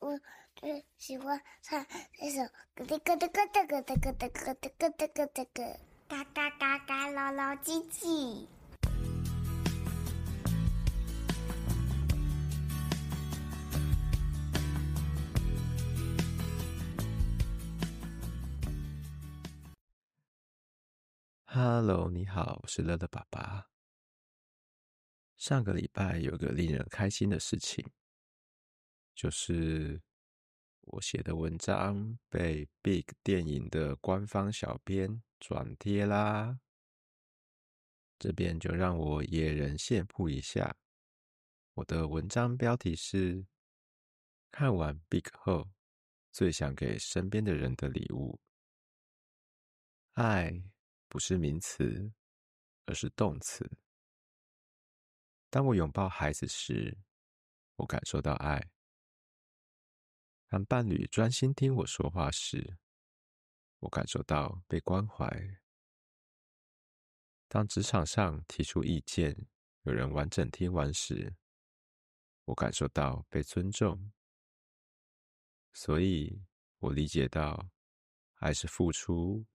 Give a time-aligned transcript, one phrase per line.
[0.00, 0.18] 我
[0.56, 1.86] 最喜欢唱
[2.18, 2.40] 这首
[2.74, 8.46] 咯哒咯哒咯哒咯哒咯哒咯哒咯哒咯哒咯，嘎嘎嘎嘎，老老唧唧。
[21.44, 23.66] Hello，你好，我是乐乐爸爸。
[25.36, 27.84] 上个礼拜有个令人开心的事情。
[29.20, 30.00] 就是
[30.80, 36.58] 我写的文章被 Big 电影的官方小编转贴啦，
[38.18, 40.74] 这边就让我野人献曝一下，
[41.74, 43.44] 我的文章标题是
[44.50, 45.70] “看完 Big 后
[46.32, 48.40] 最想给身边的人的礼物”。
[50.16, 50.62] 爱
[51.10, 52.10] 不是名词，
[52.86, 53.70] 而是动词。
[55.50, 56.96] 当我拥抱孩子时，
[57.76, 58.70] 我感受到爱。
[60.50, 62.76] 当伴侣专心听我说话时，
[63.78, 65.24] 我感受到被关怀；
[67.46, 69.46] 当职场上提出意见，
[69.82, 71.36] 有人完整听完时，
[72.46, 74.10] 我感受到被尊重。
[75.72, 76.44] 所以，
[76.80, 77.70] 我理解到，
[78.38, 79.46] 爱是付出，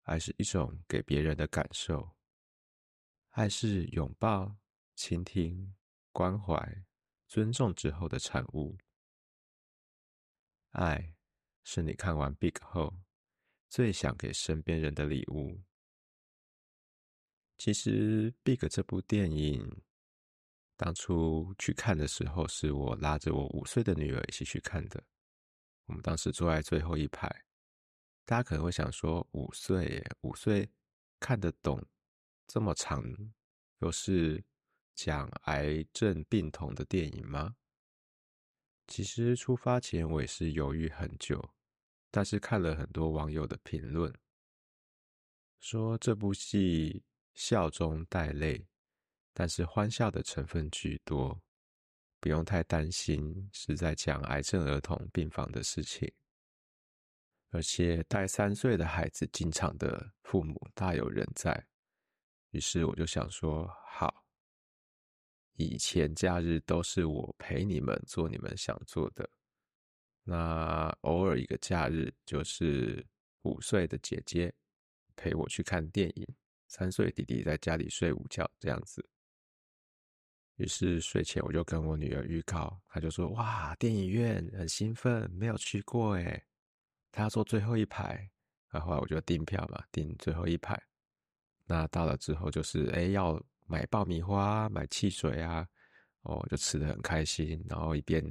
[0.00, 2.16] 爱是一种给别人的感受，
[3.28, 4.56] 爱是拥抱、
[4.96, 5.76] 倾听、
[6.10, 6.84] 关怀、
[7.28, 8.76] 尊重之后的产物。
[10.72, 11.14] 爱
[11.64, 12.94] 是你看完 Big 后
[13.68, 15.60] 最想给身边人的礼物。
[17.56, 19.82] 其实 Big 这部电影
[20.76, 25.04] 当初去看的时候，是我拉着我五岁的女儿一起去看的。
[25.86, 27.28] 我们当时坐在最后一排。
[28.24, 30.70] 大家可能会想说，五岁，五岁
[31.20, 31.84] 看得懂
[32.46, 33.04] 这么长，
[33.78, 34.42] 又是
[34.94, 37.56] 讲癌症病童的电影吗？
[38.86, 41.42] 其实出发前我也是犹豫很久，
[42.10, 44.12] 但是看了很多网友的评论，
[45.60, 47.02] 说这部戏
[47.34, 48.66] 笑中带泪，
[49.32, 51.40] 但是欢笑的成分居多，
[52.20, 56.12] 不用太担心是在讲癌症儿童病房的事情。
[57.50, 61.66] 而且带三岁的孩子进场的父母大有人在，
[62.50, 64.21] 于是我就想说好。
[65.56, 69.28] 以前假日都是我陪你们做你们想做的，
[70.24, 73.06] 那偶尔一个假日就是
[73.42, 74.52] 五岁的姐姐
[75.14, 76.26] 陪我去看电影，
[76.68, 79.06] 三岁弟弟在家里睡午觉这样子。
[80.56, 86.44] 于是睡前我就跟我女儿预告，她就说：“哇，电影院很兴奋，没有去过诶。”
[87.12, 88.30] 她要坐最后一排，
[88.70, 90.82] 然后来我就订票嘛，订最后一排。
[91.66, 93.38] 那到了之后就是诶要。
[93.72, 95.66] 买爆米花，买汽水啊，
[96.24, 98.22] 哦，就吃得很开心，然后一边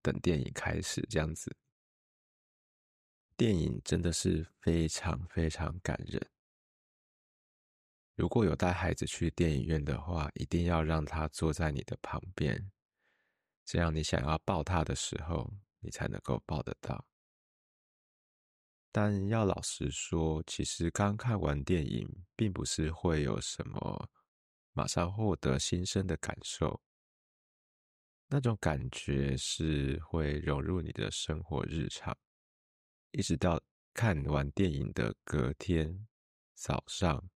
[0.00, 1.54] 等电影开始这样子。
[3.36, 6.26] 电影真的是非常非常感人。
[8.14, 12.72] 如果有带孩子去电影院的话，一定要让他坐在你的旁边，
[13.66, 17.04] 这样你想要抱他的时候，你才能够抱得到。
[18.90, 24.08] 但要老实说，其实刚看完电影，并不是会有什么。
[24.78, 26.80] 马上获得新生的感受，
[28.28, 32.16] 那种感觉是会融入你的生活日常，
[33.10, 33.60] 一直到
[33.92, 36.06] 看完电影的隔天
[36.54, 37.28] 早上，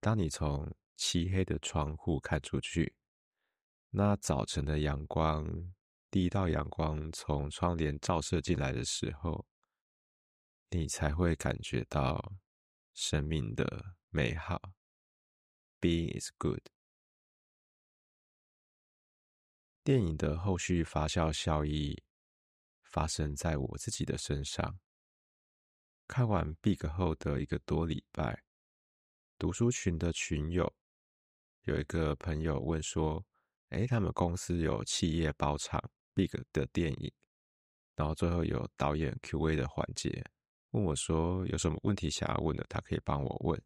[0.00, 2.96] 当你从漆黑的窗户看出去，
[3.90, 5.72] 那早晨的阳光，
[6.10, 9.46] 第一道阳光从窗帘照射进来的时候，
[10.70, 12.32] 你才会感觉到
[12.94, 14.72] 生命的美好。
[15.84, 16.62] Being is good。
[19.82, 22.02] 电影的后续发酵效益
[22.84, 24.80] 发生在我自己的身上。
[26.08, 28.44] 看完 Big 后的一个多礼拜，
[29.38, 30.74] 读书群的群友
[31.64, 33.22] 有一个朋友问说
[33.68, 37.12] ：“诶，他们公司有企业包场 Big 的电影，
[37.94, 40.24] 然后最后有导演 Q&A 的环节，
[40.70, 43.62] 问我说有什么问题想要问的，他可以帮我问。”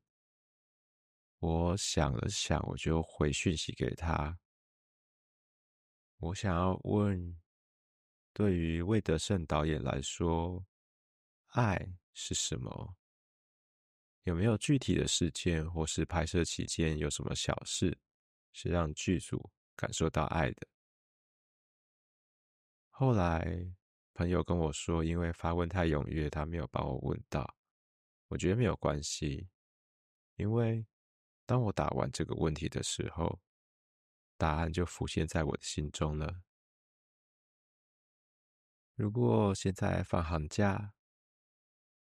[1.40, 4.36] 我想了想，我就回讯息给他。
[6.16, 7.40] 我想要问，
[8.32, 10.66] 对于魏德圣导演来说，
[11.50, 12.96] 爱是什么？
[14.24, 17.96] 有没有具体的事件，或是拍摄期间有什么小事，
[18.52, 20.66] 是让剧组感受到爱的？
[22.90, 23.72] 后来
[24.12, 27.56] 朋友跟我说，因为发问太踊跃，他没有帮我问到。
[28.26, 29.48] 我觉得没有关系，
[30.34, 30.84] 因为。
[31.48, 33.40] 当我打完这个问题的时候，
[34.36, 36.42] 答案就浮现在我的心中了。
[38.94, 40.92] 如果现在放寒假，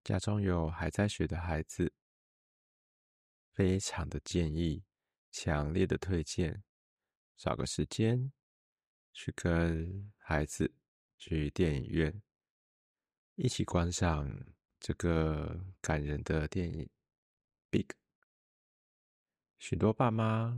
[0.03, 1.93] 家中有还在学的孩子，
[3.53, 4.83] 非常的建议，
[5.31, 6.61] 强烈的推荐，
[7.37, 8.33] 找个时间
[9.13, 10.75] 去跟孩子
[11.17, 12.21] 去电影院，
[13.35, 14.29] 一起观赏
[14.81, 16.83] 这个感人的电影
[17.69, 17.83] 《Big》。
[19.59, 20.57] 许多爸妈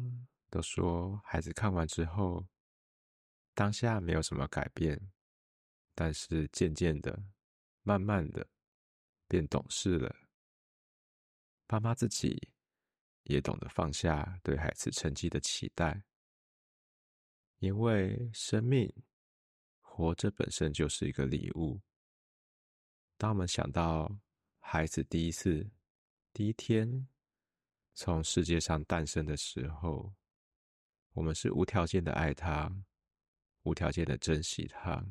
[0.49, 2.47] 都说，孩子看完之后，
[3.55, 5.11] 当下没有什么改变，
[5.95, 7.21] 但是渐渐的、
[7.81, 8.47] 慢慢的
[9.27, 10.15] 变懂事了。
[11.65, 12.49] 爸妈自己
[13.23, 16.03] 也懂得放下对孩子成绩的期待，
[17.57, 18.93] 因为生命
[19.79, 21.81] 活着本身就是一个礼物。
[23.17, 24.15] 当我们想到
[24.59, 25.67] 孩子第一次、
[26.33, 27.07] 第一天，
[27.93, 30.13] 从世界上诞生的时候，
[31.13, 32.71] 我们是无条件的爱他，
[33.63, 35.05] 无条件的珍惜他。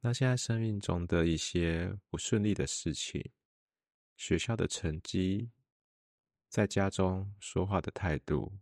[0.00, 3.22] 那现在生命中的一些不顺利的事情，
[4.16, 5.50] 学校的成绩，
[6.48, 8.58] 在家中说话的态度，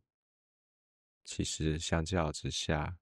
[1.24, 2.98] 其实相较之下，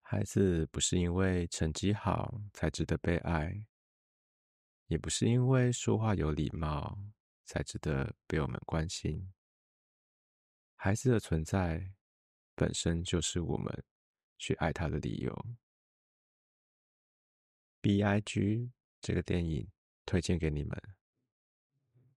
[0.00, 3.66] 孩子不是因为成绩好才值得被爱，
[4.86, 6.98] 也不是因为说话有礼貌。
[7.50, 9.32] 才值得被我们关心。
[10.76, 11.92] 孩子的存在
[12.54, 13.84] 本身就是我们
[14.38, 15.46] 去爱他的理由。
[17.80, 18.70] B.I.G.
[19.00, 19.68] 这个电影
[20.06, 20.99] 推荐给你们。